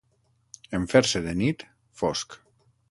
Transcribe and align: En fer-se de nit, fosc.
En 0.77 0.87
fer-se 0.93 1.23
de 1.29 1.37
nit, 1.43 1.67
fosc. 2.03 2.39